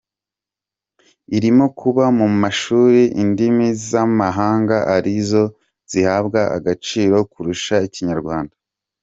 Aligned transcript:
Irimo 1.37 1.65
kuba 1.79 2.05
mu 2.19 2.27
mashuri 2.41 3.01
indimi 3.23 3.67
z’amahanga 3.87 4.77
ari 4.95 5.13
zo 5.29 5.43
zihabwa 5.91 6.41
agaciro 6.57 7.17
kurusha 7.31 7.75
ikinyarwanda. 7.89 8.55